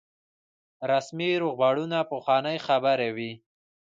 رسمي 0.91 1.31
روغبړونه 1.43 1.97
پخوانۍ 2.11 2.57
خبرې 2.67 3.09
وي. 3.15 3.31